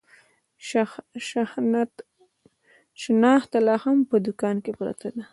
[3.05, 5.23] شنخته لا هم په دوکان کې پرته ده.